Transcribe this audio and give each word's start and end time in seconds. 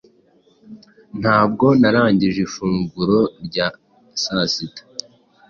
Ntabwo 1.21 1.65
narangije 1.79 2.39
ifunguro 2.47 3.19
rya 3.45 3.67
aita 4.41 4.83